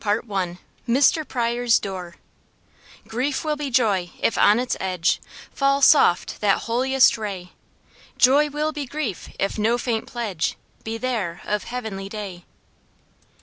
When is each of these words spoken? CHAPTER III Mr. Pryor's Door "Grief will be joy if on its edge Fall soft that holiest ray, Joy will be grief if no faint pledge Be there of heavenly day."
CHAPTER 0.03 0.23
III 0.47 0.57
Mr. 0.89 1.27
Pryor's 1.27 1.77
Door 1.77 2.15
"Grief 3.07 3.45
will 3.45 3.55
be 3.55 3.69
joy 3.69 4.09
if 4.17 4.35
on 4.35 4.57
its 4.59 4.75
edge 4.79 5.21
Fall 5.53 5.79
soft 5.83 6.41
that 6.41 6.63
holiest 6.63 7.19
ray, 7.19 7.51
Joy 8.17 8.49
will 8.49 8.71
be 8.71 8.87
grief 8.87 9.29
if 9.37 9.59
no 9.59 9.77
faint 9.77 10.07
pledge 10.07 10.57
Be 10.83 10.97
there 10.97 11.41
of 11.45 11.65
heavenly 11.65 12.09
day." 12.09 12.45